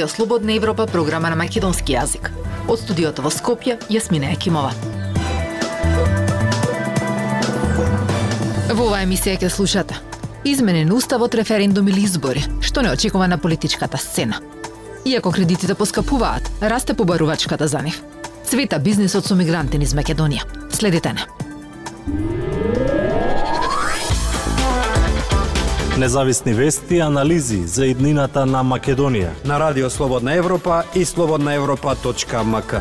Радио 0.00 0.08
Слободна 0.08 0.52
Европа, 0.52 0.86
програма 0.86 1.28
на 1.28 1.36
македонски 1.36 1.92
јазик. 1.92 2.30
Од 2.72 2.80
студиото 2.80 3.20
во 3.20 3.28
Скопје, 3.28 3.74
Јасмина 3.92 4.30
Екимова. 4.32 4.70
Во 8.72 8.86
оваа 8.86 9.02
емисија 9.04 9.36
ќе 9.42 9.50
слушате 9.52 9.98
Изменен 10.48 10.88
уставот, 10.96 11.36
референдум 11.36 11.92
или 11.92 12.06
избори, 12.08 12.40
што 12.64 12.80
не 12.80 12.88
очекува 12.88 13.28
на 13.28 13.36
политичката 13.36 14.00
сцена. 14.00 14.40
Иако 15.04 15.36
кредитите 15.36 15.76
поскапуваат, 15.76 16.48
расте 16.62 16.96
побарувачката 16.96 17.68
за 17.68 17.82
нив. 17.84 18.00
Цвета 18.48 18.78
бизнисот 18.78 19.28
со 19.28 19.36
мигранти 19.36 19.76
низ 19.76 19.92
Македонија. 19.92 20.48
Следите 20.72 21.12
не. 21.12 22.39
Независни 26.00 26.54
вести 26.54 26.94
и 26.96 27.00
анализи 27.00 27.66
за 27.66 27.84
иднината 27.86 28.46
на 28.46 28.62
Македонија. 28.64 29.34
На 29.44 29.58
Радио 29.60 29.90
Слободна 29.90 30.32
Европа 30.32 30.82
и 30.96 31.04
слободнаевропа.мк. 31.04 32.72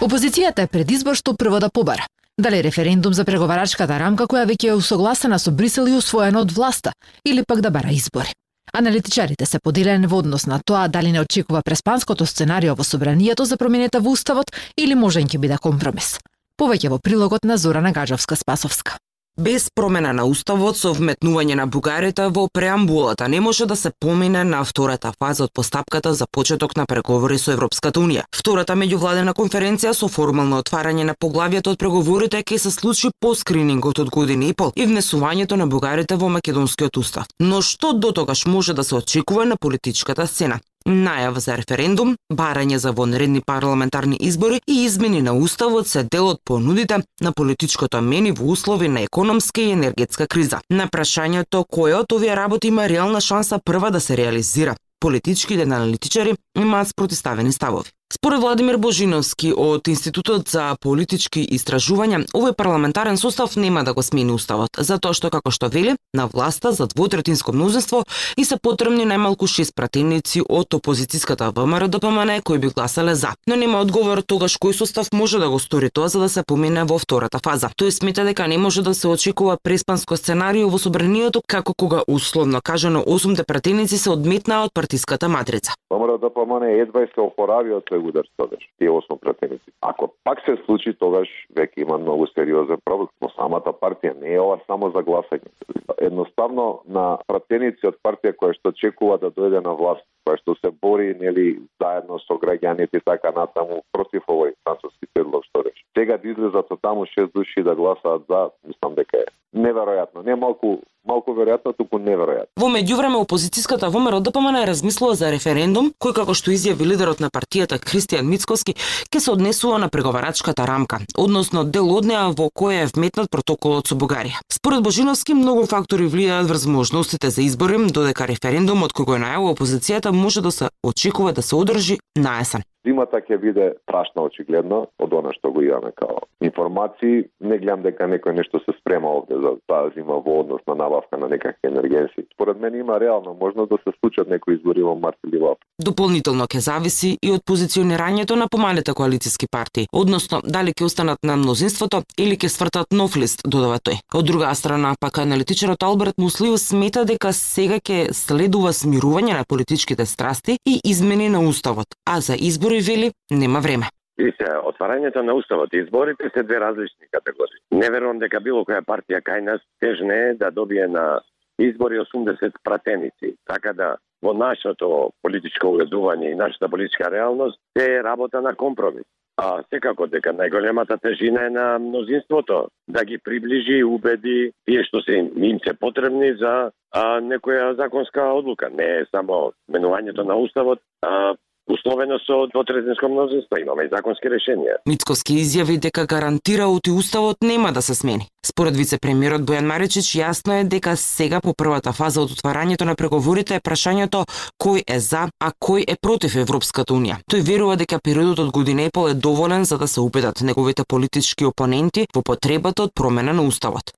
Опозицијата 0.00 0.60
е 0.60 0.66
пред 0.66 0.90
избор 0.90 1.16
што 1.16 1.32
прво 1.32 1.60
да 1.64 1.70
побара. 1.72 2.04
Дали 2.38 2.60
референдум 2.62 3.14
за 3.14 3.24
преговарачката 3.24 3.96
рамка 3.98 4.26
која 4.28 4.44
веќе 4.44 4.68
е 4.68 4.74
усогласена 4.76 5.38
со 5.38 5.50
Брисел 5.50 5.88
и 5.88 5.96
усвоена 5.96 6.42
од 6.44 6.52
власта, 6.52 6.92
или 7.24 7.44
пак 7.48 7.60
да 7.60 7.70
бара 7.70 7.88
избори. 7.96 8.36
Аналитичарите 8.72 9.46
се 9.46 9.58
поделени 9.58 10.06
во 10.06 10.20
однос 10.20 10.44
на 10.46 10.60
тоа 10.60 10.88
дали 10.88 11.12
не 11.12 11.20
очекува 11.20 11.62
преспанското 11.64 12.26
сценарио 12.26 12.74
во 12.74 12.84
собранието 12.84 13.44
за 13.44 13.56
променета 13.56 14.00
во 14.00 14.12
уставот 14.12 14.52
или 14.76 14.94
можен 14.94 15.24
ќе 15.24 15.38
биде 15.38 15.56
компромис. 15.56 16.20
Повеќе 16.60 16.92
во 16.92 16.98
прилогот 16.98 17.44
на 17.44 17.56
Зорана 17.56 17.92
Гаджовска-Спасовска. 17.92 19.00
Без 19.36 19.68
промена 19.74 20.12
на 20.14 20.24
уставот 20.30 20.76
со 20.78 20.92
вметнување 20.94 21.56
на 21.58 21.64
бугарите 21.66 22.28
во 22.30 22.44
преамбулата 22.54 23.26
не 23.28 23.40
може 23.42 23.66
да 23.66 23.74
се 23.76 23.90
помине 23.90 24.44
на 24.44 24.60
втората 24.64 25.10
фаза 25.18 25.48
од 25.48 25.52
постапката 25.52 26.12
за 26.14 26.26
почеток 26.30 26.76
на 26.76 26.84
преговори 26.86 27.38
со 27.38 27.50
Европската 27.50 27.98
унија. 27.98 28.22
Втората 28.30 28.76
меѓувладена 28.78 29.34
конференција 29.34 29.90
со 29.90 30.06
формално 30.06 30.60
отварање 30.62 31.02
на 31.08 31.16
поглавјето 31.18 31.74
од 31.74 31.82
преговорите 31.82 32.44
ќе 32.44 32.58
се 32.58 32.70
случи 32.70 33.10
по 33.20 33.34
скринингот 33.34 33.98
од 33.98 34.10
година 34.14 34.46
и 34.46 34.54
пол 34.54 34.70
и 34.76 34.86
внесувањето 34.86 35.58
на 35.58 35.66
бугарите 35.66 36.14
во 36.14 36.28
македонскиот 36.28 36.96
устав. 36.96 37.26
Но 37.40 37.58
што 37.60 37.92
до 37.92 38.12
тогаш 38.12 38.46
може 38.46 38.72
да 38.72 38.84
се 38.84 38.94
очекува 38.94 39.44
на 39.44 39.56
политичката 39.56 40.26
сцена? 40.26 40.60
Најава 40.84 41.40
за 41.40 41.54
референдум, 41.56 42.10
барање 42.28 42.76
за 42.76 42.90
вонредни 42.92 43.40
парламентарни 43.40 44.18
избори 44.20 44.60
и 44.68 44.84
измени 44.84 45.22
на 45.22 45.32
уставот 45.32 45.88
се 45.88 46.02
дел 46.02 46.28
од 46.28 46.40
понудите 46.44 46.98
на 47.20 47.32
политичкото 47.32 48.02
мени 48.02 48.32
во 48.32 48.50
услови 48.52 48.88
на 48.88 49.00
економска 49.00 49.62
и 49.62 49.70
енергетска 49.72 50.26
криза. 50.26 50.60
На 50.68 50.84
прашањето 50.92 51.64
кој 51.64 51.96
од 52.02 52.12
овие 52.12 52.36
работи 52.36 52.68
има 52.68 52.88
реална 52.88 53.20
шанса 53.20 53.58
прва 53.64 53.90
да 53.90 54.00
се 54.00 54.16
реализира, 54.16 54.76
политичките 55.00 55.62
аналитичари 55.62 56.36
имаат 56.58 56.88
спротиставени 56.88 57.52
ставови. 57.52 57.88
Според 58.14 58.40
Владимир 58.40 58.76
Божиновски 58.76 59.52
од 59.56 59.88
Институтот 59.88 60.46
за 60.48 60.76
политички 60.80 61.40
истражувања, 61.56 62.20
овој 62.30 62.52
парламентарен 62.54 63.16
состав 63.18 63.56
нема 63.58 63.82
да 63.82 63.90
го 63.92 64.04
смени 64.06 64.30
уставот, 64.30 64.78
затоа 64.78 65.16
што 65.18 65.32
како 65.34 65.50
што 65.50 65.66
вели, 65.66 65.96
на 66.14 66.28
власта 66.30 66.70
за 66.72 66.86
двотретинско 66.86 67.52
мнозинство 67.52 68.04
и 68.38 68.44
се 68.44 68.54
потребни 68.62 69.02
најмалку 69.02 69.48
шест 69.50 69.74
пратеници 69.74 70.44
од 70.46 70.76
опозицијската 70.78 71.50
ВМРО 71.56 71.88
да 71.88 71.98
ДПМН 71.98 72.38
кои 72.44 72.58
би 72.58 72.70
гласале 72.70 73.16
за. 73.18 73.34
Но 73.50 73.56
нема 73.56 73.80
одговор 73.82 74.22
тогаш 74.22 74.58
кој 74.62 74.78
состав 74.78 75.10
може 75.12 75.42
да 75.42 75.50
го 75.50 75.58
стори 75.58 75.90
тоа 75.90 76.06
за 76.08 76.20
да 76.22 76.28
се 76.28 76.46
помине 76.46 76.84
во 76.84 77.00
втората 77.02 77.42
фаза. 77.42 77.72
Тој 77.74 77.90
смета 77.90 78.22
дека 78.22 78.46
не 78.46 78.58
може 78.58 78.86
да 78.86 78.94
се 78.94 79.08
очекува 79.08 79.58
преспанско 79.58 80.16
сценарио 80.16 80.70
во 80.70 80.78
собранието 80.78 81.42
како 81.42 81.74
кога 81.74 82.06
условно 82.06 82.62
кажано 82.62 83.02
осумте 83.06 83.42
пратеници 83.42 83.98
се 83.98 84.14
одметнаа 84.14 84.70
од 84.70 84.74
партиската 84.74 85.28
матрица. 85.28 85.74
ВМРО 85.90 86.18
ДПМН 86.18 86.60
да 86.60 86.70
едва 86.70 87.06
се 87.10 87.20
опорави 87.20 87.74
од 87.74 87.82
тој 87.90 88.03
удар 88.08 88.26
тогаш, 88.36 88.68
тие 88.78 88.90
осмо 88.90 89.16
пратеници. 89.16 89.72
Ако 89.80 90.12
пак 90.24 90.40
се 90.44 90.56
случи, 90.64 90.94
тогаш 90.94 91.28
веќе 91.56 91.82
има 91.82 91.98
многу 91.98 92.26
сериозен 92.26 92.80
проблем. 92.84 93.08
Но 93.20 93.28
самата 93.36 93.72
партија 93.72 94.14
не 94.20 94.34
е 94.34 94.40
ова 94.40 94.58
само 94.66 94.90
за 94.90 95.02
гласање. 95.02 95.50
Едноставно 95.98 96.82
на 96.86 97.18
пратеници 97.26 97.86
од 97.86 98.00
партија 98.04 98.34
која 98.36 98.56
што 98.58 98.72
чекува 98.72 99.18
да 99.18 99.30
дојде 99.30 99.62
на 99.64 99.74
власт, 99.74 100.04
која 100.26 100.40
што 100.40 100.56
се 100.60 100.70
бори 100.70 101.14
нели 101.20 101.60
заедно 101.82 102.18
со 102.24 102.38
граѓаните 102.40 103.00
и 103.00 103.04
така 103.04 103.32
натаму 103.36 103.82
против 103.92 104.24
овој 104.28 104.54
француски 104.64 105.06
предлог 105.14 105.44
што 105.50 105.64
рече. 105.64 105.84
Сега 105.98 106.16
да 106.18 106.28
излезат 106.28 106.70
од 106.70 106.80
таму 106.80 107.06
шест 107.06 107.32
души 107.34 107.62
да 107.62 107.74
гласаат 107.74 108.26
за, 108.28 108.50
мислам 108.66 108.94
дека 108.94 109.24
е 109.24 109.30
неверојатно. 109.54 110.24
Не 110.24 110.34
малку 110.34 110.80
малку 111.04 111.34
веројатно, 111.36 111.72
туку 111.76 111.98
неверојатно. 111.98 112.50
Во 112.56 112.68
меѓувреме 112.72 113.20
опозицијската 113.20 113.90
ВМРО 113.92 114.20
ДПМН 114.24 114.64
размислува 114.68 115.14
за 115.14 115.30
референдум 115.30 115.92
кој 116.00 116.14
како 116.16 116.34
што 116.34 116.52
изјави 116.54 116.88
лидерот 116.88 117.20
на 117.20 117.30
партијата 117.30 117.78
Кристијан 117.78 118.28
Мицковски 118.28 118.74
ќе 118.74 119.20
се 119.20 119.30
однесува 119.32 119.78
на 119.78 119.88
преговарачката 119.88 120.66
рамка, 120.66 121.00
односно 121.16 121.64
дел 121.64 121.90
од 121.92 122.08
неа 122.08 122.28
во 122.32 122.48
која 122.48 122.84
е 122.84 122.90
вметнат 122.94 123.30
протоколот 123.30 123.88
со 123.88 123.94
Бугарија. 123.94 124.40
Според 124.52 124.82
Божиновски 124.82 125.34
многу 125.34 125.66
фактори 125.66 126.08
влијаат 126.08 126.48
врз 126.48 126.66
можностите 126.66 127.30
за 127.30 127.42
избори, 127.42 127.74
додека 127.74 128.26
референдумот 128.26 128.92
кој 128.94 129.04
го 129.04 129.16
најавува 129.18 129.56
опозицијата 129.56 130.12
може 130.12 130.40
да 130.40 130.52
се 130.52 130.68
очекува 130.82 131.32
да 131.32 131.42
се 131.42 131.56
одржи 131.56 131.98
на 132.16 132.38
есен. 132.40 132.62
Зимата 132.84 133.20
ќе 133.24 133.40
биде 133.40 133.72
прашна 133.86 134.26
очигледно 134.28 134.86
од 134.98 135.12
она 135.12 135.32
што 135.32 135.52
го 135.52 135.62
имаме 135.64 135.92
као 135.96 136.24
информации. 136.44 137.24
Не 137.40 137.58
гледам 137.58 137.82
дека 137.82 138.06
некој 138.08 138.36
нешто 138.36 138.60
се 138.64 138.74
спрема 138.78 139.08
овде 139.18 139.38
за 139.40 139.56
таа 139.68 139.90
зима 139.96 140.20
во 140.24 140.40
однос 140.42 140.60
на 140.68 140.74
набавка 140.74 141.18
на 141.18 141.28
некакви 141.28 141.68
енергенси. 141.68 142.26
Според 142.34 142.60
мене 142.60 142.78
има 142.78 143.00
реално 143.00 143.36
можност 143.40 143.70
да 143.70 143.78
се 143.84 143.96
случат 144.00 144.28
некои 144.28 144.54
избори 144.54 144.82
во 144.82 144.94
март 144.94 145.16
или 145.26 145.38
во 145.38 145.54
април. 145.54 145.68
Дополнително 145.78 146.44
ќе 146.46 146.58
зависи 146.58 147.16
и 147.22 147.32
од 147.32 147.42
позиционирањето 147.48 148.36
на 148.36 148.48
помалите 148.48 148.92
коалициски 148.94 149.46
партии, 149.50 149.88
односно 149.92 150.40
дали 150.44 150.72
ќе 150.72 150.84
останат 150.84 151.18
на 151.24 151.36
мнозинството 151.36 152.02
или 152.18 152.36
ќе 152.36 152.48
свртат 152.48 152.92
нов 152.92 153.16
лист, 153.16 153.42
додава 153.44 153.80
тој. 153.80 153.98
Од 154.14 154.24
друга 154.24 154.54
страна, 154.54 154.94
пак 155.00 155.18
аналитичарот 155.18 155.82
Алберт 155.82 156.18
Муслио 156.18 156.58
смета 156.58 157.04
дека 157.04 157.32
сега 157.32 157.80
ќе 157.80 158.12
следува 158.12 158.72
смирување 158.72 159.34
на 159.34 159.44
политичките 159.48 160.06
страсти 160.06 160.58
и 160.66 160.80
измени 160.84 161.28
на 161.28 161.40
уставот, 161.40 161.96
а 162.06 162.20
за 162.20 162.36
избори 162.36 162.73
избори 162.74 162.94
вели 162.96 163.12
нема 163.30 163.60
време. 163.60 163.86
се, 164.18 164.46
отварањето 164.70 165.22
на 165.22 165.34
уставот 165.34 165.74
и 165.74 165.78
изборите 165.78 166.30
се 166.34 166.42
две 166.42 166.60
различни 166.60 167.06
категории. 167.10 167.60
Не 167.72 167.90
верувам 167.90 168.18
дека 168.18 168.40
било 168.40 168.64
која 168.64 168.82
партија 168.82 169.20
кај 169.22 169.40
нас 169.40 169.60
тежне 169.80 170.14
е 170.14 170.34
да 170.34 170.50
добие 170.50 170.86
на 170.86 171.20
избори 171.58 171.98
80 171.98 172.52
пратеници. 172.64 173.34
Така 173.46 173.72
да 173.72 173.96
во 174.22 174.32
нашето 174.32 175.12
политичко 175.22 175.66
уредување 175.66 176.32
и 176.32 176.34
нашата 176.34 176.68
политичка 176.68 177.10
реалност 177.10 177.58
е 177.78 178.02
работа 178.02 178.40
на 178.40 178.54
компромис. 178.54 179.04
А 179.36 179.62
секако 179.70 180.06
дека 180.06 180.30
најголемата 180.30 181.00
тежина 181.02 181.46
е 181.46 181.50
на 181.50 181.78
мнозинството 181.78 182.68
да 182.88 183.04
ги 183.04 183.18
приближи 183.18 183.80
и 183.82 183.84
убеди 183.84 184.52
тие 184.64 184.84
што 184.84 185.02
се 185.02 185.18
им 185.36 185.58
се 185.66 185.74
потребни 185.74 186.36
за 186.38 186.70
а, 186.92 187.02
некоја 187.20 187.74
законска 187.74 188.30
одлука. 188.30 188.70
Не 188.70 188.84
е 188.84 189.06
само 189.10 189.52
менувањето 189.68 190.22
на 190.22 190.36
уставот, 190.38 190.78
а 191.02 191.34
условено 191.66 192.18
со 192.18 192.46
двотретинско 192.52 193.08
мнозинство. 193.08 193.56
Имаме 193.60 193.84
и 193.84 193.88
законски 193.88 194.28
решенија. 194.28 194.80
Мицковски 194.86 195.38
изјави 195.40 195.78
дека 195.80 196.06
гарантира 196.06 196.68
оти 196.68 196.90
уставот 196.90 197.36
нема 197.42 197.72
да 197.72 197.82
се 197.82 197.94
смени. 197.94 198.28
Според 198.46 198.76
вице-премиерот 198.76 199.42
Бојан 199.48 199.64
Маричич, 199.64 200.14
јасно 200.20 200.60
е 200.60 200.64
дека 200.64 200.96
сега 200.96 201.40
по 201.40 201.54
првата 201.56 201.92
фаза 201.92 202.20
од 202.20 202.30
отварањето 202.36 202.84
на 202.84 202.94
преговорите 202.94 203.56
е 203.56 203.64
прашањето 203.64 204.24
кој 204.60 204.84
е 204.86 205.00
за, 205.00 205.28
а 205.40 205.52
кој 205.52 205.84
е 205.88 205.96
против 206.00 206.36
Европската 206.36 206.94
унија. 206.94 207.20
Тој 207.30 207.40
верува 207.40 207.76
дека 207.76 208.00
периодот 208.04 208.38
од 208.38 208.50
година 208.52 208.84
и 208.84 208.92
пол 208.92 209.08
е 209.08 209.14
доволен 209.14 209.64
за 209.64 209.78
да 209.78 209.88
се 209.88 210.00
убедат 210.00 210.42
неговите 210.42 210.84
политички 210.88 211.44
опоненти 211.44 212.06
во 212.14 212.22
потребата 212.22 212.82
од 212.82 212.94
промена 212.94 213.32
на 213.32 213.42
уставот. 213.42 213.92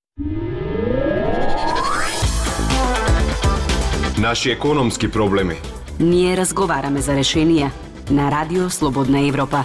Наши 4.18 4.50
економски 4.50 5.10
проблеми 5.12 5.56
Ние 5.96 6.34
разговараме 6.36 7.00
за 7.00 7.14
решенија 7.16 7.70
на 8.12 8.26
Радио 8.30 8.68
Слободна 8.70 9.22
Европа. 9.28 9.62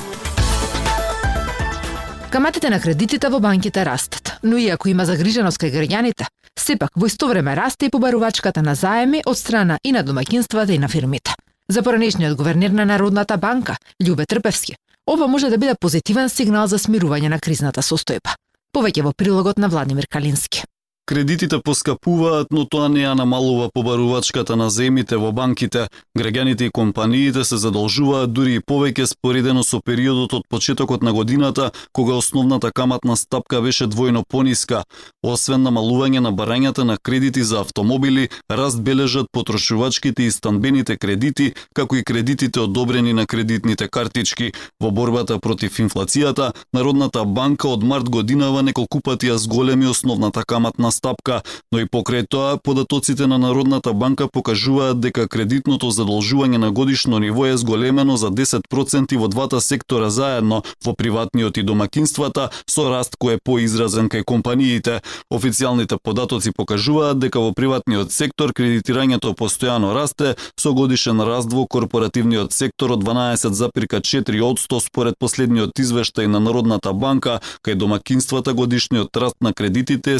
Каматите 2.31 2.69
на 2.69 2.80
кредитите 2.80 3.28
во 3.28 3.39
банките 3.39 3.83
растат, 3.86 4.39
но 4.44 4.56
иако 4.57 4.88
има 4.88 5.06
загриженост 5.06 5.60
кај 5.60 5.74
граѓаните, 5.75 6.30
сепак 6.56 6.95
во 6.95 7.12
исто 7.12 7.28
време 7.28 7.56
расте 7.56 7.86
и 7.86 7.89
побарувачката 7.92 8.63
на 8.63 8.75
заеми 8.75 9.19
од 9.25 9.38
страна 9.38 9.78
и 9.83 9.92
на 9.92 10.06
домаќинствата 10.07 10.72
и 10.72 10.80
на 10.80 10.88
фирмите. 10.88 11.36
За 11.68 11.83
поранешниот 11.83 12.38
гувернер 12.38 12.72
на 12.72 12.86
Народната 12.86 13.38
банка, 13.38 13.75
Љубе 14.00 14.25
Трпевски, 14.25 14.75
ова 15.07 15.27
може 15.27 15.50
да 15.50 15.57
биде 15.57 15.75
позитивен 15.75 16.30
сигнал 16.30 16.68
за 16.68 16.80
смирување 16.80 17.27
на 17.27 17.39
кризната 17.39 17.81
состојба. 17.81 18.39
Повеќе 18.72 19.04
во 19.04 19.12
прилогот 19.12 19.57
на 19.57 19.68
Владимир 19.68 20.07
Калински. 20.07 20.63
Кредитите 21.12 21.60
поскапуваат, 21.60 22.48
но 22.56 22.62
тоа 22.63 22.88
не 22.88 23.02
ја 23.04 23.18
намалува 23.19 23.66
побарувачката 23.75 24.56
на 24.56 24.69
земите 24.72 25.18
во 25.19 25.34
банките. 25.36 25.90
Граѓаните 26.18 26.69
и 26.69 26.72
компаниите 26.72 27.44
се 27.44 27.58
задолжуваат 27.60 28.31
дури 28.31 28.54
и 28.56 28.62
повеќе 28.63 29.10
споредено 29.12 29.60
со 29.68 29.81
периодот 29.84 30.34
од 30.34 30.46
почетокот 30.48 31.04
на 31.04 31.12
годината, 31.12 31.72
кога 31.92 32.16
основната 32.16 32.72
каматна 32.72 33.18
стапка 33.18 33.60
беше 33.62 33.90
двојно 33.92 34.24
пониска. 34.24 34.86
Освен 35.24 35.68
намалување 35.68 36.22
на 36.24 36.31
барањата 36.31 36.88
на 36.88 36.96
кредити 36.98 37.44
за 37.44 37.60
автомобили, 37.60 38.30
раст 38.50 38.80
бележат 38.81 39.28
потрошувачките 39.34 40.24
и 40.24 40.31
станбените 40.31 40.96
кредити, 40.96 41.52
како 41.75 41.96
и 41.96 42.04
кредитите 42.04 42.60
одобрени 42.60 43.13
на 43.13 43.28
кредитните 43.28 43.90
картички. 43.90 44.54
Во 44.80 44.92
борбата 44.92 45.40
против 45.40 45.75
инфлацијата, 45.80 46.54
Народната 46.74 47.25
банка 47.25 47.68
од 47.68 47.84
март 47.84 48.10
годинава 48.10 48.63
неколку 48.63 49.02
пати 49.04 49.28
ја 49.28 49.36
зголеми 49.36 49.92
основната 49.92 50.48
каматна 50.48 50.88
стапка, 50.88 51.00
стапка, 51.01 51.42
но 51.71 51.81
и 51.81 51.89
покрај 51.89 52.27
тоа 52.30 52.57
податоците 52.62 53.25
на 53.27 53.38
Народната 53.42 53.94
банка 53.94 54.27
покажуваат 54.30 55.01
дека 55.01 55.27
кредитното 55.27 55.89
задолжување 55.89 56.62
на 56.62 56.69
годишно 56.71 57.19
ниво 57.19 57.45
е 57.50 57.57
зголемено 57.57 58.18
за 58.18 58.30
10% 58.30 59.18
во 59.18 59.27
двата 59.27 59.62
сектора 59.62 60.09
заедно, 60.09 60.62
во 60.86 60.94
приватниот 60.94 61.57
и 61.57 61.63
домакинствата, 61.63 62.50
со 62.69 62.86
раст 62.89 63.18
кој 63.18 63.39
е 63.39 63.42
поизразен 63.42 64.09
кај 64.13 64.24
компаниите. 64.24 65.01
Официјалните 65.33 65.98
податоци 65.98 66.53
покажуваат 66.53 67.19
дека 67.19 67.42
во 67.42 67.51
приватниот 67.57 68.13
сектор 68.13 68.53
кредитирањето 68.53 69.33
постојано 69.33 69.95
расте 69.98 70.36
со 70.59 70.74
годишен 70.77 71.21
раст 71.25 71.50
во 71.50 71.65
корпоративниот 71.65 72.53
сектор 72.53 72.94
од 72.94 73.01
12,4% 73.01 74.80
според 74.86 75.18
последниот 75.18 75.74
извештај 75.80 76.27
на 76.27 76.39
Народната 76.39 76.94
банка, 76.94 77.39
кај 77.65 77.75
домакинствата 77.75 78.53
годишниот 78.53 79.18
раст 79.18 79.42
на 79.42 79.53
кредитите 79.53 80.13
е 80.13 80.19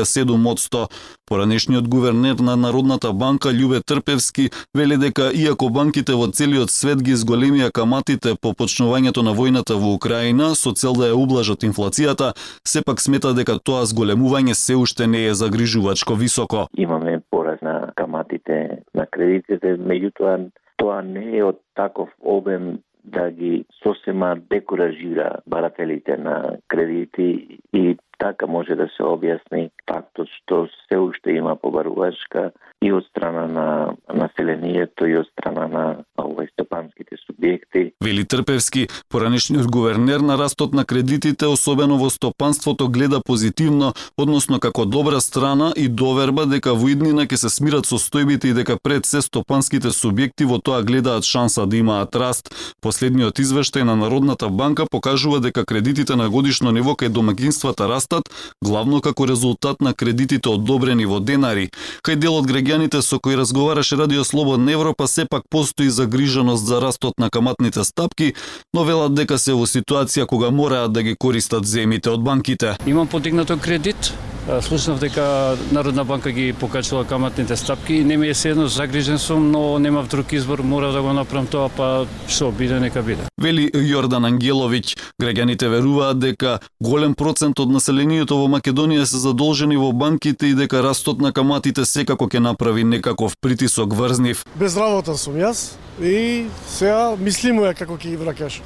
7,7%. 0.00 0.88
Поранешниот 1.26 1.88
гувернер 1.88 2.34
на 2.34 2.56
Народната 2.56 3.12
банка 3.12 3.48
Љубе 3.48 3.80
Трпевски 3.86 4.50
вели 4.74 4.96
дека 4.96 5.30
иако 5.34 5.70
банките 5.70 6.12
во 6.12 6.28
целиот 6.28 6.70
свет 6.70 7.02
ги 7.02 7.16
зголемија 7.16 7.70
каматите 7.72 8.34
по 8.40 8.52
почнувањето 8.52 9.22
на 9.24 9.32
војната 9.32 9.78
во 9.80 9.94
Украина 9.94 10.54
со 10.54 10.72
цел 10.72 10.92
да 10.92 11.08
ја 11.08 11.16
ублажат 11.16 11.64
инфлацијата, 11.64 12.34
сепак 12.64 13.00
смета 13.00 13.32
дека 13.32 13.58
тоа 13.58 13.86
зголемување 13.88 14.52
се 14.52 14.76
уште 14.76 15.06
не 15.06 15.26
е 15.26 15.34
загрижувачко 15.34 16.14
високо. 16.14 16.68
Имаме 16.76 17.20
пораз 17.30 17.60
на 17.62 17.92
каматите 17.96 18.84
на 18.94 19.06
кредитите, 19.06 19.76
меѓутоа 19.80 20.50
тоа 20.76 21.02
не 21.02 21.38
е 21.38 21.44
од 21.44 21.60
таков 21.74 22.10
обем 22.20 22.78
да 23.04 23.30
ги 23.30 23.64
сосема 23.82 24.36
декоражира 24.50 25.36
барателите 25.46 26.16
на 26.16 26.56
кредити 26.68 27.58
и 27.72 27.96
така 28.24 28.46
може 28.46 28.74
да 28.74 28.86
се 28.96 29.04
објасни 29.04 29.68
фактот 29.88 30.28
што 30.40 30.64
се 30.88 30.96
уште 30.96 31.36
има 31.36 31.56
побарувачка 31.60 32.52
и 32.84 32.92
од 32.92 33.04
страна 33.08 33.44
на 33.48 33.66
населението 34.08 35.06
и 35.08 35.16
од 35.16 35.28
страна 35.32 35.66
на 35.68 35.84
овој 36.20 36.48
стопанските 36.52 37.16
субјекти. 37.20 37.82
Вели 38.04 38.24
Трпевски, 38.24 38.86
поранешниот 39.12 39.68
гувернер 39.72 40.20
на 40.20 40.36
растот 40.40 40.74
на 40.74 40.84
кредитите, 40.84 41.46
особено 41.46 41.96
во 41.98 42.10
стопанството, 42.10 42.88
гледа 42.88 43.20
позитивно, 43.24 43.92
односно 44.16 44.60
како 44.60 44.84
добра 44.84 45.20
страна 45.20 45.72
и 45.76 45.88
доверба 45.88 46.46
дека 46.46 46.74
во 46.74 46.90
иднина 46.92 47.24
ќе 47.28 47.40
се 47.44 47.52
смират 47.52 47.88
состојбите 47.88 48.52
и 48.52 48.56
дека 48.56 48.76
пред 48.82 49.06
се 49.06 49.22
стопанските 49.24 49.92
субјекти 49.92 50.48
во 50.48 50.60
тоа 50.60 50.82
гледаат 50.82 51.24
шанса 51.24 51.66
да 51.66 51.76
имаат 51.76 52.16
раст. 52.16 52.52
Последниот 52.80 53.40
извештај 53.40 53.84
на 53.84 53.96
Народната 53.96 54.48
банка 54.48 54.84
покажува 54.90 55.40
дека 55.40 55.64
кредитите 55.64 56.16
на 56.16 56.28
годишно 56.28 56.72
ниво 56.72 56.92
кај 56.92 57.08
домакинствата 57.08 57.88
растат, 58.14 58.30
главно 58.64 59.00
како 59.00 59.26
резултат 59.26 59.80
на 59.80 59.94
кредитите 59.94 60.48
одобрени 60.48 61.06
во 61.06 61.20
денари. 61.20 61.70
Кај 62.02 62.16
дел 62.16 62.36
од 62.38 62.46
граѓаните 62.46 63.02
со 63.02 63.18
кои 63.18 63.36
разговараше 63.36 63.96
Радио 63.96 64.24
Слободна 64.24 64.72
Европа 64.72 65.08
сепак 65.08 65.42
постои 65.50 65.90
загриженост 65.90 66.66
за 66.66 66.80
растот 66.80 67.18
на 67.18 67.30
каматните 67.30 67.84
стапки, 67.84 68.34
но 68.74 68.84
велат 68.84 69.14
дека 69.14 69.38
се 69.38 69.52
во 69.52 69.66
ситуација 69.66 70.26
кога 70.26 70.50
мораат 70.50 70.92
да 70.92 71.02
ги 71.02 71.16
користат 71.16 71.66
земите 71.66 72.10
од 72.10 72.22
банките. 72.22 72.76
Имам 72.86 73.08
подигнато 73.08 73.58
кредит, 73.58 74.12
Слушнав 74.60 74.98
дека 75.00 75.56
Народна 75.72 76.04
банка 76.04 76.30
ги 76.32 76.52
покачила 76.52 77.04
каматните 77.04 77.56
стапки. 77.56 78.04
Не 78.04 78.16
ми 78.16 78.28
е 78.28 78.34
седно, 78.34 78.68
загрижен 78.68 79.18
сум, 79.18 79.50
но 79.50 79.78
немав 79.78 80.08
друг 80.08 80.32
избор, 80.32 80.58
мора 80.58 80.92
да 80.92 81.02
го 81.02 81.12
направам 81.12 81.46
тоа, 81.46 81.68
па 81.68 82.06
што 82.28 82.52
биде, 82.52 82.76
нека 82.80 83.02
биде. 83.02 83.24
Вели 83.40 83.70
Јордан 83.72 84.28
Ангеловиќ, 84.28 84.98
граѓаните 85.22 85.68
веруваат 85.72 86.20
дека 86.20 86.58
голем 86.76 87.14
процент 87.16 87.60
од 87.60 87.72
населението 87.72 88.36
во 88.36 88.50
Македонија 88.52 89.08
се 89.08 89.16
задолжени 89.16 89.80
во 89.80 89.92
банките 89.92 90.52
и 90.52 90.54
дека 90.54 90.84
растот 90.84 91.24
на 91.24 91.32
каматите 91.32 91.88
секако 91.88 92.28
ќе 92.28 92.44
направи 92.44 92.84
некаков 92.84 93.40
притисок 93.40 93.96
врз 93.96 94.20
нив. 94.20 94.44
Без 94.60 94.76
работа 94.76 95.16
сум 95.16 95.40
јас 95.40 95.72
и 96.02 96.52
сега 96.68 97.16
мислимо 97.16 97.64
е 97.64 97.74
како 97.74 97.96
ќе 97.96 98.12
ги 98.12 98.20
вракаш 98.20 98.60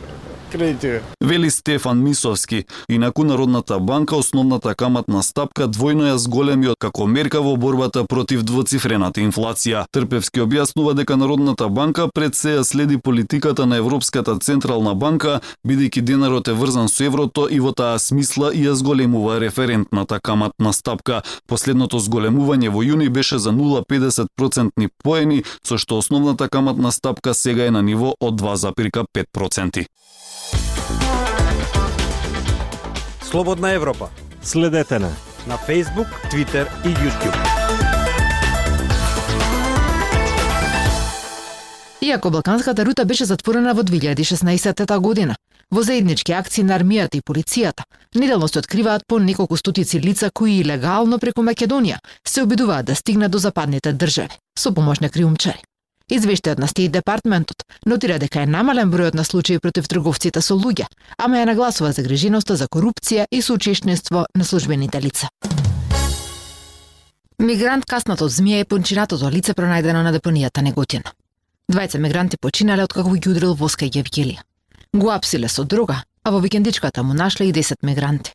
кредитите. 0.48 1.02
Вели 1.24 1.50
Стефан 1.50 2.02
Мисовски, 2.02 2.64
инаку 2.88 3.24
Народната 3.24 3.80
банка 3.80 4.16
основната 4.16 4.74
каматна 4.74 5.22
стапка 5.22 5.67
двојно 5.68 6.08
ја 6.08 6.16
зголеми 6.16 6.72
како 6.78 7.06
мерка 7.06 7.40
во 7.40 7.56
борбата 7.56 8.04
против 8.04 8.42
двоцифрената 8.42 9.20
инфлација. 9.20 9.84
Трпевски 9.92 10.40
објаснува 10.40 10.94
дека 10.94 11.16
Народната 11.16 11.68
банка 11.68 12.08
пред 12.14 12.34
се 12.34 12.56
ја 12.56 12.64
следи 12.64 12.98
политиката 12.98 13.66
на 13.66 13.76
Европската 13.76 14.38
централна 14.38 14.94
банка, 14.94 15.40
бидејќи 15.66 16.00
денарот 16.00 16.48
е 16.48 16.52
врзан 16.52 16.88
со 16.88 17.04
еврото 17.04 17.48
и 17.50 17.60
во 17.60 17.72
таа 17.72 17.98
смисла 17.98 18.52
ја 18.52 18.72
зголемува 18.72 19.38
референтната 19.40 20.20
каматна 20.20 20.72
стапка. 20.72 21.22
Последното 21.46 21.98
зголемување 21.98 22.68
во 22.68 22.82
јуни 22.82 23.08
беше 23.08 23.38
за 23.38 23.52
0,50% 23.52 24.88
поени, 25.04 25.44
со 25.64 25.78
што 25.78 25.98
основната 25.98 26.48
каматна 26.48 26.92
стапка 26.92 27.34
сега 27.34 27.66
е 27.66 27.70
на 27.70 27.82
ниво 27.82 28.14
од 28.20 28.40
2,5%. 28.40 29.86
Слободна 33.22 33.72
Европа. 33.72 34.08
Следете 34.42 34.98
на 34.98 35.27
на 35.46 35.56
Facebook, 35.56 36.08
Twitter 36.30 36.66
и 36.84 36.88
YouTube. 36.88 37.36
Иако 42.00 42.30
Балканската 42.30 42.86
рута 42.86 43.04
беше 43.04 43.24
затворена 43.24 43.74
во 43.74 43.82
2016 43.82 44.98
година, 44.98 45.36
во 45.70 45.82
заеднички 45.82 46.32
акции 46.32 46.64
на 46.64 46.78
армијата 46.78 47.18
и 47.18 47.20
полицијата, 47.20 47.84
неделно 48.14 48.48
се 48.48 48.58
откриваат 48.58 49.02
по 49.06 49.18
неколку 49.18 49.56
стотици 49.56 50.00
лица 50.00 50.30
кои 50.34 50.60
илегално 50.60 51.18
преку 51.18 51.42
Македонија 51.42 51.98
се 52.26 52.42
обидуваат 52.42 52.86
да 52.86 52.94
стигнат 52.94 53.30
до 53.30 53.38
западните 53.38 53.92
држави 53.92 54.38
со 54.58 54.74
помош 54.74 55.00
на 55.00 55.10
криумчари. 55.10 55.67
Извештајот 56.08 56.58
на 56.58 56.66
Стейт 56.66 56.92
Департментот 56.92 57.64
нотира 57.86 58.16
дека 58.18 58.40
е 58.42 58.48
намален 58.48 58.88
бројот 58.88 59.14
на 59.14 59.24
случаи 59.28 59.60
против 59.60 59.88
трговците 59.88 60.40
со 60.40 60.56
луѓе, 60.56 60.86
ама 61.18 61.36
ја 61.36 61.48
нагласува 61.50 61.92
загриженоста 61.92 62.56
за 62.56 62.64
корупција 62.66 63.26
и 63.30 63.42
соучештенство 63.42 64.24
на 64.34 64.44
службените 64.44 65.02
лица. 65.04 65.28
Мигрант 67.38 67.84
каснат 67.84 68.22
од 68.24 68.32
змија 68.32 68.64
и 68.64 68.64
пончинатото 68.64 69.28
лице 69.30 69.52
пронајдено 69.52 70.02
на 70.02 70.12
депонијата 70.16 70.64
Неготина. 70.64 71.12
Двајца 71.70 72.00
мигранти 72.00 72.40
починале 72.40 72.88
откако 72.88 73.12
ги 73.12 73.28
удрил 73.28 73.54
воска 73.54 73.84
и 73.84 73.90
Евгелија. 73.90 74.40
Го 74.94 75.10
апсиле 75.12 75.48
со 75.48 75.64
друга, 75.64 76.02
а 76.24 76.30
во 76.30 76.40
викендичката 76.40 77.02
му 77.02 77.12
нашле 77.12 77.46
и 77.46 77.52
10 77.52 77.84
мигранти. 77.84 78.32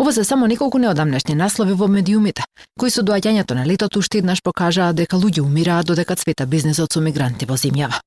Ова 0.00 0.12
се 0.12 0.24
само 0.24 0.46
неколку 0.46 0.78
неодамнешни 0.78 1.34
наслови 1.34 1.72
во 1.72 1.86
медиумите, 1.88 2.44
кои 2.78 2.90
со 2.92 3.00
доаѓањето 3.00 3.54
на 3.56 3.62
летото 3.64 3.98
уште 3.98 4.18
еднаш 4.20 4.42
покажаа 4.44 4.92
дека 4.92 5.16
луѓе 5.16 5.40
умираат 5.40 5.86
додека 5.86 6.16
цвета 6.16 6.46
бизнисот 6.46 6.92
со 6.92 7.00
мигранти 7.00 7.46
во 7.48 7.56
земјава. 7.56 8.02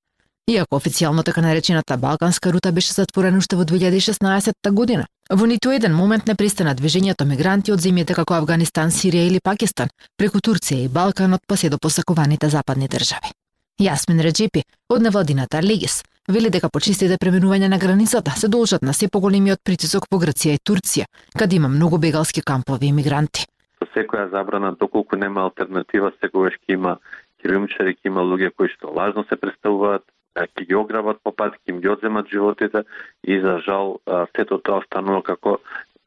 Иако 0.49 0.77
официјално 0.77 1.23
така 1.23 1.41
наречената 1.41 1.97
Балканска 1.97 2.51
рута 2.53 2.71
беше 2.71 2.93
затворена 2.93 3.37
уште 3.37 3.55
во 3.55 3.65
2016 3.65 4.71
година, 4.71 5.07
во 5.29 5.45
ниту 5.45 5.71
еден 5.71 5.95
момент 5.95 6.27
не 6.27 6.35
престана 6.35 6.75
движењето 6.75 7.25
мигранти 7.25 7.73
од 7.73 7.81
земјите 7.81 8.13
како 8.13 8.37
Афганистан, 8.37 8.93
Сирија 8.93 9.25
или 9.25 9.41
Пакистан, 9.43 9.89
преку 10.17 10.37
Турција 10.37 10.85
и 10.85 10.87
Балканот 10.87 11.41
па 11.47 11.57
се 11.57 11.69
до 11.69 11.77
посакуваните 11.77 12.49
западни 12.49 12.87
држави. 12.87 13.33
Јасмин 13.81 14.21
Реджепи 14.21 14.63
од 14.89 15.01
невладината 15.01 15.61
Легис 15.61 16.03
вели 16.29 16.49
дека 16.53 16.69
почестите 16.69 17.17
преминување 17.17 17.69
на 17.69 17.79
границата 17.81 18.31
се 18.37 18.47
должат 18.47 18.83
на 18.85 18.93
се 18.93 19.09
поголемиот 19.09 19.63
притисок 19.65 20.05
по 20.09 20.19
Грција 20.21 20.57
и 20.57 20.61
Турција, 20.61 21.07
каде 21.37 21.57
има 21.57 21.69
многу 21.69 21.97
бегалски 21.97 22.41
кампови 22.45 22.87
и 22.87 22.93
мигранти. 22.93 23.47
Со 23.79 23.87
секоја 23.95 24.29
забрана, 24.29 24.75
доколку 24.79 25.17
нема 25.17 25.47
алтернатива, 25.47 26.11
секогаш 26.21 26.59
ќе 26.61 26.77
има 26.77 26.97
криумчари, 27.41 27.97
ќе 27.97 28.11
има 28.13 28.21
луѓе 28.21 28.53
кои 28.55 28.69
што 28.69 28.93
лажно 28.93 29.25
се 29.29 29.39
представуваат, 29.41 30.05
ќе 30.37 30.67
ги 30.67 30.75
ограбат 30.75 31.21
по 31.23 31.31
пат, 31.31 31.57
ќе 31.65 31.79
ги 31.81 31.89
одземат 31.89 32.29
животите 32.29 32.83
и 33.23 33.39
за 33.41 33.59
жал 33.65 33.97
сето 34.35 34.59
тоа 34.59 34.83
останува 34.83 35.23
како 35.23 35.59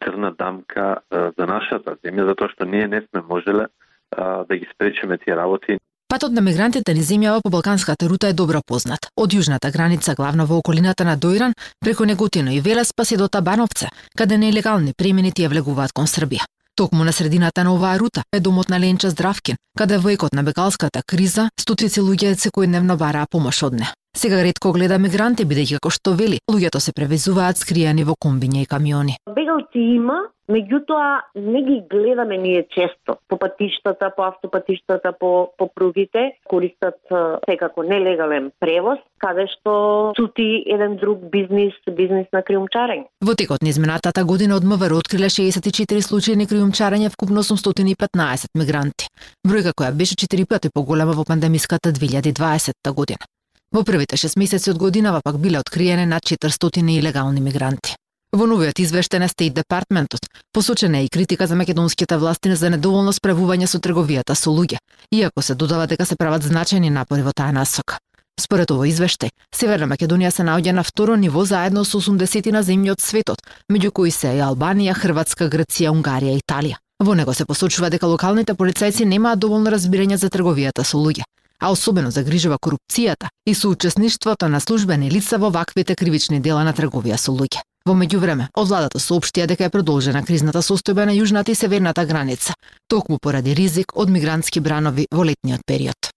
црна 0.04 0.32
дамка 0.38 1.02
за 1.10 1.46
нашата 1.46 1.96
земја, 2.04 2.30
затоа 2.30 2.52
што 2.54 2.64
ние 2.64 2.86
не 2.86 3.02
сме 3.08 3.22
можеле 3.22 3.66
да 4.12 4.56
ги 4.56 4.68
спречиме 4.74 5.18
тие 5.18 5.36
работи. 5.36 5.78
Патот 6.12 6.35
на 6.37 6.42
мигрантите 6.45 6.92
низ 6.92 7.07
земјава 7.09 7.40
по 7.40 7.49
Балканската 7.49 8.04
рута 8.09 8.28
е 8.28 8.35
добро 8.37 8.61
познат. 8.61 9.07
Од 9.16 9.33
јужната 9.33 9.71
граница, 9.73 10.12
главно 10.14 10.45
во 10.47 10.59
околината 10.61 11.07
на 11.09 11.14
Дојран, 11.16 11.54
преку 11.81 12.04
Неготино 12.04 12.52
и 12.52 12.61
Велес 12.61 12.92
па 12.92 13.07
се 13.09 13.16
до 13.16 13.28
Табановце, 13.28 13.88
каде 14.14 14.37
нелегални 14.37 14.92
примените 14.92 15.47
ја 15.47 15.49
влегуваат 15.49 15.97
кон 15.97 16.04
Србија. 16.04 16.45
Токму 16.76 17.04
на 17.04 17.12
средината 17.12 17.64
на 17.64 17.73
оваа 17.73 17.97
рута 17.99 18.23
е 18.33 18.40
домот 18.40 18.69
на 18.69 18.81
Ленча 18.81 19.09
Здравкин, 19.11 19.57
каде 19.78 19.97
во 19.97 20.12
екот 20.12 20.37
на 20.37 20.45
бегалската 20.45 21.00
криза 21.07 21.49
стотици 21.57 22.04
луѓе 22.04 22.37
секојдневно 22.37 22.97
бараа 23.00 23.25
помош 23.31 23.62
од 23.62 23.81
неа. 23.81 23.95
Сега 24.16 24.42
ретко 24.45 24.75
гледа 24.76 24.99
мигранти, 25.00 25.47
бидејќи 25.49 25.78
како 25.81 25.90
што 25.90 26.12
вели, 26.12 26.37
луѓето 26.52 26.81
се 26.85 26.92
превезуваат 26.92 27.57
скриени 27.57 28.04
во 28.04 28.12
комбиња 28.21 28.61
и 28.61 28.69
камиони. 28.69 29.14
Бегалци 29.25 29.81
има, 29.95 30.19
меѓутоа 30.52 31.07
не 31.40 31.62
ги 31.64 31.78
гледаме 31.88 32.37
ние 32.37 32.66
често 32.76 33.16
по 33.28 33.38
патиштата, 33.40 34.12
по 34.16 34.26
автопатиштата, 34.28 35.14
по, 35.19 35.49
по 35.57 35.71
пругите, 35.73 36.37
користат 36.45 37.00
секако 37.49 37.83
нелегален 37.88 38.52
превоз, 38.61 39.00
каде 39.16 39.49
што 39.57 40.12
цути 40.21 40.62
еден 40.69 41.00
друг 41.00 41.25
бизнис, 41.33 41.73
бизнис 41.88 42.28
на 42.37 42.45
криумчарење. 42.45 43.09
Во 43.25 43.33
текот 43.33 43.64
на 43.64 43.73
изминатата 43.73 44.28
година 44.28 44.61
од 44.61 44.69
МВР 44.69 45.00
откриле 45.00 45.33
64 45.33 46.04
случаи 46.04 46.37
на 46.37 46.45
криумчарење 46.45 47.09
вкупно 47.16 47.40
815 47.40 48.52
мигранти, 48.61 49.09
бројка 49.40 49.73
која 49.73 49.97
беше 49.97 50.21
4 50.21 50.45
пати 50.45 50.69
поголема 50.69 51.16
во 51.16 51.25
пандемиската 51.25 51.97
2020 51.97 52.92
година. 52.92 53.25
Во 53.72 53.80
првите 53.88 54.18
6 54.20 54.36
месеци 54.36 54.68
од 54.70 54.76
годинава 54.76 55.22
пак 55.24 55.38
биле 55.40 55.58
откриени 55.58 56.04
над 56.06 56.22
400 56.28 56.82
илегални 56.98 57.40
мигранти. 57.40 57.94
Во 58.32 58.44
новиот 58.44 58.76
извештај 58.76 59.18
на 59.18 59.28
Стейт 59.28 59.54
Департментот 59.54 60.28
посочена 60.52 60.98
е 60.98 61.04
и 61.04 61.08
критика 61.08 61.46
за 61.46 61.56
македонските 61.56 62.16
власти 62.16 62.54
за 62.54 62.68
недоволно 62.68 63.12
справување 63.12 63.66
со 63.66 63.78
трговијата 63.80 64.34
со 64.34 64.50
луѓе, 64.50 64.76
иако 65.10 65.42
се 65.42 65.54
додава 65.54 65.86
дека 65.86 66.04
се 66.04 66.16
прават 66.16 66.44
значајни 66.44 66.90
напори 66.90 67.22
во 67.22 67.32
таа 67.32 67.52
насока. 67.52 67.96
Според 68.40 68.68
овој 68.68 68.92
извештај, 68.92 69.32
Северна 69.54 69.88
Македонија 69.88 70.30
се 70.30 70.42
наоѓа 70.42 70.72
на 70.72 70.84
второ 70.84 71.16
ниво 71.16 71.44
заедно 71.44 71.84
со 71.84 72.00
80 72.00 72.52
на 72.52 72.62
земји 72.62 72.92
од 72.92 73.00
светот, 73.00 73.40
меѓу 73.72 73.90
кои 73.90 74.10
се 74.10 74.36
и 74.36 74.44
Албанија, 74.44 74.92
Хрватска, 74.92 75.48
Грција, 75.48 75.96
Унгарија 75.96 76.36
и 76.36 76.44
Италија. 76.44 76.76
Во 77.00 77.14
него 77.14 77.32
се 77.32 77.46
посочува 77.46 77.88
дека 77.88 78.06
локалните 78.06 78.52
полицајци 78.52 79.08
немаат 79.08 79.38
доволно 79.38 79.70
разбирање 79.70 80.16
за 80.16 80.28
трговијата 80.28 80.84
со 80.84 81.00
луѓе, 81.00 81.24
а 81.62 81.71
особено 81.71 82.11
загрижува 82.11 82.59
корупцијата 82.59 83.31
и 83.47 83.54
соучесништвото 83.54 84.49
на 84.49 84.61
службени 84.61 85.11
лица 85.11 85.38
во 85.38 85.50
ваквите 85.50 85.95
кривични 85.95 86.40
дела 86.40 86.64
на 86.64 86.75
трговија 86.75 87.16
со 87.16 87.33
луѓе. 87.33 87.62
Во 87.87 87.95
меѓувреме, 87.99 88.49
од 88.54 88.69
владата 88.69 88.99
соопштија 88.99 89.47
дека 89.47 89.66
е 89.66 89.71
продолжена 89.71 90.23
кризната 90.26 90.62
состојба 90.62 91.07
на 91.07 91.14
јужната 91.14 91.50
и 91.50 91.54
северната 91.54 92.04
граница, 92.07 92.54
токму 92.88 93.19
поради 93.23 93.54
ризик 93.54 93.95
од 93.95 94.11
мигрантски 94.11 94.61
бранови 94.61 95.07
во 95.11 95.25
летниот 95.25 95.62
период. 95.66 96.12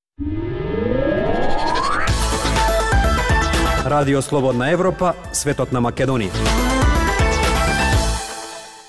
Радио 3.85 4.21
Слободна 4.21 4.69
Европа, 4.73 5.13
светот 5.31 5.71
на 5.71 5.81
Македонија. 5.81 6.33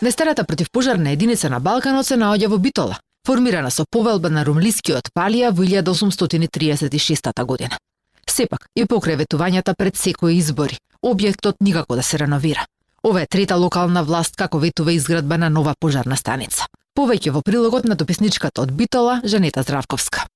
Нестарата 0.00 0.44
противпожарна 0.44 1.10
единица 1.10 1.50
на 1.50 1.60
Балканот 1.60 2.06
се 2.06 2.16
наоѓа 2.16 2.48
во 2.52 2.58
Битола, 2.58 2.96
формирана 3.26 3.70
со 3.70 3.84
повелба 3.90 4.30
на 4.30 4.44
румлискиот 4.46 5.10
Палија 5.10 5.50
во 5.50 5.64
1836 5.66 7.44
година. 7.44 7.78
Сепак, 8.30 8.68
и 8.76 8.84
покрај 8.86 9.18
ветувањата 9.22 9.74
пред 9.74 9.98
секој 9.98 10.38
избори, 10.38 10.78
објектот 11.02 11.58
никако 11.60 11.96
да 11.96 12.02
се 12.02 12.18
реновира. 12.22 12.66
Ова 13.02 13.22
е 13.22 13.26
трета 13.26 13.56
локална 13.56 14.04
власт 14.04 14.36
како 14.36 14.58
ветува 14.58 14.92
изградба 14.92 15.38
на 15.38 15.50
нова 15.50 15.74
пожарна 15.80 16.16
станица. 16.16 16.66
Повеќе 16.96 17.30
во 17.30 17.42
прилогот 17.42 17.84
на 17.84 17.94
дописничката 17.94 18.62
од 18.62 18.72
Битола, 18.72 19.20
Жанета 19.24 19.62
Здравковска. 19.62 20.26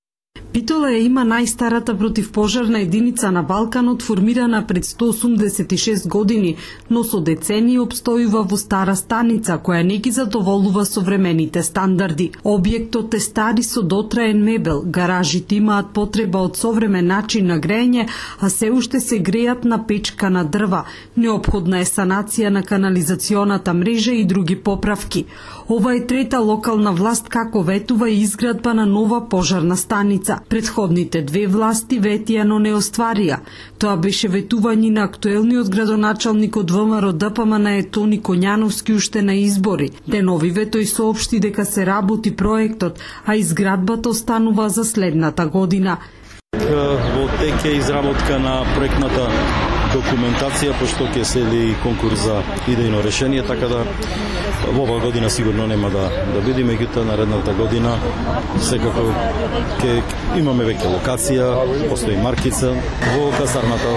Питола 0.53 0.89
е 0.91 1.05
има 1.07 1.23
најстарата 1.23 1.95
противпожарна 1.95 2.81
единица 2.83 3.29
на 3.31 3.43
Балканот 3.43 4.03
формирана 4.03 4.67
пред 4.67 4.85
186 4.85 6.09
години, 6.09 6.57
но 6.91 7.05
со 7.05 7.21
децении 7.21 7.79
обстојува 7.79 8.43
во 8.51 8.59
стара 8.59 8.97
станица 8.99 9.61
која 9.63 9.85
не 9.87 9.99
ги 10.03 10.11
задоволува 10.11 10.83
современите 10.85 11.63
стандарди. 11.63 12.33
Објектот 12.43 13.15
е 13.15 13.21
стари 13.21 13.63
со 13.63 13.83
дотраен 13.83 14.43
мебел, 14.45 14.83
гаражите 14.87 15.55
имаат 15.61 15.93
потреба 15.95 16.43
од 16.49 16.59
современ 16.59 17.07
начин 17.07 17.47
на 17.47 17.61
грејење, 17.61 18.09
а 18.41 18.51
се 18.51 18.73
уште 18.75 19.01
се 19.01 19.21
грејат 19.23 19.65
на 19.65 19.87
печка 19.87 20.31
на 20.31 20.45
дрва. 20.45 20.83
Необходна 21.17 21.79
е 21.79 21.87
санација 21.87 22.51
на 22.51 22.63
канализационата 22.63 23.75
мрежа 23.75 24.19
и 24.19 24.27
други 24.27 24.57
поправки. 24.57 25.25
Ова 25.69 25.95
е 25.95 26.07
трета 26.07 26.41
локална 26.41 26.93
власт 26.93 27.29
како 27.29 27.63
ветува 27.63 28.11
и 28.11 28.21
изградба 28.23 28.75
на 28.75 28.87
нова 28.87 29.29
пожарна 29.29 29.77
станица. 29.77 30.40
Предходните 30.49 31.23
две 31.23 31.47
власти 31.47 32.01
ветија, 32.01 32.45
но 32.45 32.59
не 32.59 32.73
остварија. 32.75 33.41
Тоа 33.79 33.97
беше 33.97 34.29
ветување 34.29 34.91
на 34.91 35.05
актуелниот 35.09 35.69
градоначалник 35.71 36.57
од 36.57 36.71
ВМРО 36.71 37.13
ДПМН 37.13 37.67
е 37.79 37.89
Тони 37.91 38.21
Коњановски 38.23 38.97
уште 38.97 39.23
на 39.23 39.35
избори. 39.35 39.91
Деновиве 40.07 40.67
тој 40.67 40.85
соопшти 40.85 41.41
дека 41.41 41.65
се 41.65 41.87
работи 41.87 42.37
проектот, 42.37 42.99
а 43.27 43.37
изградбата 43.37 44.09
останува 44.09 44.69
за 44.69 44.85
следната 44.85 45.47
година. 45.47 45.99
Во 46.57 47.29
тек 47.41 47.65
е 47.65 47.77
изработка 47.79 48.39
на 48.39 48.65
проектната 48.75 49.29
документација, 49.95 50.75
пошто 50.81 51.09
ќе 51.15 51.25
следи 51.25 51.75
конкурс 51.83 52.27
за 52.27 52.41
идејно 52.71 53.03
решение, 53.05 53.43
така 53.47 53.69
да 53.69 53.83
во 54.71 54.85
оваа 54.85 55.01
година 55.01 55.31
сигурно 55.31 55.67
нема 55.67 55.91
да, 55.91 56.07
да 56.35 56.41
биде, 56.47 56.65
меѓутоа 56.67 57.05
наредната 57.09 57.55
година 57.59 57.97
секако 58.63 59.09
ќе 59.83 60.01
имаме 60.39 60.67
веќе 60.71 60.91
локација, 60.95 61.53
постои 61.91 62.17
маркица 62.21 62.75
во 63.17 63.31
касарната. 63.39 63.95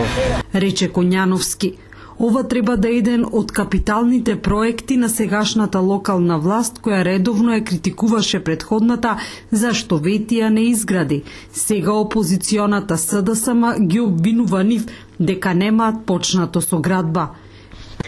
Рече 0.53 0.89
Коњановски. 0.89 1.73
Ова 2.19 2.43
треба 2.47 2.77
да 2.77 2.87
е 2.89 2.97
еден 3.01 3.25
од 3.31 3.51
капиталните 3.51 4.41
проекти 4.41 4.97
на 4.97 5.09
сегашната 5.09 5.79
локална 5.79 6.37
власт 6.39 6.77
која 6.85 7.01
редовно 7.05 7.55
ја 7.55 7.63
критикуваше 7.65 8.43
предходната 8.43 9.17
зашто 9.51 9.97
ветија 9.97 10.49
не 10.49 10.69
изгради. 10.69 11.23
Сега 11.53 11.91
опозиционата 11.91 12.97
СДСМ 12.97 13.87
ги 13.87 13.99
обвинува 13.99 14.63
нив 14.63 14.85
дека 15.19 15.53
немаат 15.53 16.05
почнато 16.05 16.61
со 16.61 16.79
градба. 16.79 17.29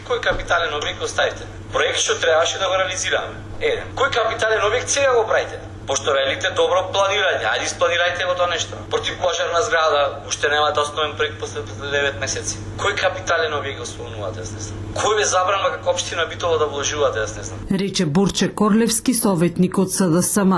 Кој 0.06 0.22
капитален 0.22 0.74
објект 0.78 1.02
оставите? 1.04 1.48
Проект 1.74 1.98
што 1.98 2.20
требаше 2.22 2.60
да 2.62 2.70
го 2.70 2.78
реализираме. 2.78 3.42
Еден. 3.60 3.90
Кој 3.98 4.14
капитален 4.14 4.62
објект 4.70 4.88
сега 4.88 5.16
го 5.18 5.26
правите? 5.28 5.75
Пошто 5.88 6.14
велите 6.18 6.50
добро 6.58 6.80
планирање, 6.94 7.46
ајде 7.46 7.68
испланирајте 7.70 8.26
го 8.26 8.34
тоа 8.38 8.48
нешто. 8.50 8.78
Против 8.90 9.20
пожарна 9.22 9.62
зграда, 9.62 10.00
уште 10.28 10.50
немате 10.50 10.76
да 10.76 10.82
основен 10.82 11.14
проект 11.18 11.36
после 11.40 11.62
9 11.62 12.20
месеци. 12.20 12.58
Кој 12.82 12.96
капитален 13.02 13.54
објект 13.54 13.84
го 13.84 13.86
спомнувате, 13.86 14.42
јас 14.42 14.54
не 14.56 14.64
знам. 14.66 14.80
Кој 14.98 15.20
ве 15.20 15.28
забранува 15.30 15.76
како 15.76 15.94
општина 15.94 16.26
Битово 16.32 16.58
да 16.58 16.66
вложувате, 16.72 17.22
јас 17.22 17.38
не 17.38 17.44
знам. 17.44 17.62
Рече 17.70 18.06
Борче 18.06 18.50
Корлевски, 18.50 19.14
советник 19.14 19.78
од 19.78 19.94
СДСМ. 19.94 20.56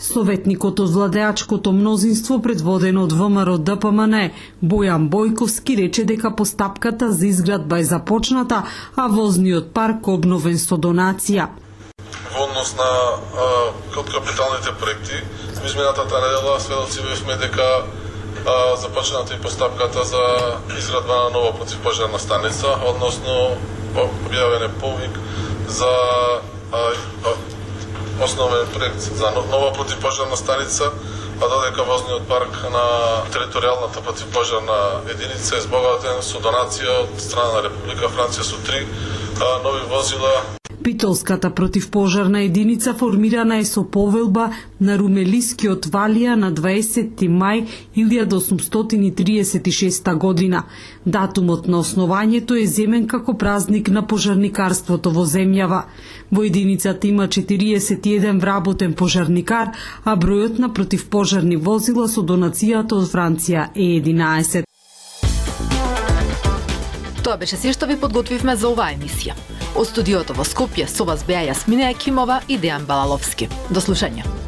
Советникот 0.00 0.80
од 0.80 0.90
владеачкото 0.92 1.72
мнозинство 1.72 2.40
предводено 2.40 3.04
од 3.04 3.12
ВМРО 3.12 3.58
ДПМН 3.58 4.32
Бојан 4.62 5.08
Бојковски 5.12 5.76
рече 5.82 6.04
дека 6.04 6.32
постапката 6.36 7.12
за 7.12 7.26
изградба 7.26 7.78
е 7.80 7.84
започната, 7.84 8.64
а 8.96 9.06
возниот 9.08 9.72
парк 9.72 10.08
обновен 10.08 10.58
со 10.58 10.76
донација. 10.76 11.48
Во 12.36 12.44
однос 12.44 12.74
на 12.76 12.84
а, 12.84 13.72
капиталните 13.94 14.72
проекти, 14.80 15.24
изминатата 15.64 16.20
недела 16.20 16.60
сведоци 16.60 17.02
бевме 17.02 17.36
дека 17.36 17.82
а, 18.46 18.76
започната 18.76 19.34
и 19.34 19.40
постапката 19.40 20.04
за 20.04 20.20
изградба 20.78 21.14
на 21.14 21.30
нова 21.30 21.58
противпожарна 21.58 22.18
станица, 22.18 22.76
односно 22.84 23.56
објавен 23.94 24.64
е 24.64 24.72
повик 24.80 25.18
за 25.68 25.88
а, 26.72 26.78
а, 27.24 27.32
основен 28.24 28.66
проект 28.74 29.00
за 29.00 29.30
нова 29.30 29.72
противпожарна 29.72 30.36
станица, 30.36 30.90
а 31.40 31.48
додека 31.48 31.88
возниот 31.88 32.28
парк 32.28 32.52
на 32.72 32.84
територијалната 33.32 34.04
противпожарна 34.04 35.00
единица 35.08 35.56
е 35.56 35.64
збогатен 35.64 36.20
со 36.20 36.44
донација 36.44 37.00
од 37.06 37.16
страна 37.16 37.56
на 37.56 37.64
Република 37.70 38.12
Франција 38.12 38.44
со 38.44 38.60
три 38.68 38.84
нови 39.64 39.80
возила. 39.88 40.44
Питолската 40.86 41.50
противпожарна 41.50 42.40
единица 42.40 42.94
формирана 42.94 43.58
е 43.58 43.64
со 43.64 43.90
повелба 43.90 44.50
на 44.80 44.98
Румелискиот 44.98 45.86
Валија 45.90 46.34
на 46.38 46.52
20 46.54 47.26
мај 47.26 47.66
1836 47.96 50.14
година. 50.14 50.62
Датумот 51.06 51.66
на 51.66 51.76
основањето 51.82 52.62
е 52.62 52.66
земен 52.66 53.06
како 53.06 53.34
празник 53.34 53.88
на 53.88 54.06
пожарникарството 54.06 55.10
во 55.10 55.26
земјава. 55.26 55.82
Во 56.30 56.42
единицата 56.46 57.08
има 57.08 57.26
41 57.26 58.40
вработен 58.40 58.94
пожарникар, 58.94 59.68
а 60.04 60.16
бројот 60.16 60.58
на 60.58 60.72
противпожарни 60.72 61.56
возила 61.56 62.08
со 62.08 62.22
донацијата 62.22 62.94
од 62.94 63.10
Франција 63.10 63.66
е 63.74 63.82
11. 63.98 64.62
Тоа 67.24 67.36
беше 67.36 67.56
се 67.56 67.72
што 67.72 67.86
ви 67.90 67.96
подготвивме 67.98 68.56
за 68.56 68.68
оваа 68.68 68.94
емисија. 68.94 69.55
Од 69.76 69.90
студиото 69.90 70.32
во 70.32 70.44
Скопје 70.48 70.86
со 70.88 71.04
вас 71.04 71.20
беа 71.28 71.42
Јасмина 71.50 71.90
Екимова 71.92 72.40
и 72.48 72.56
Дејан 72.56 72.88
Балаловски. 72.88 73.50
До 73.68 73.84
слушање. 73.84 74.45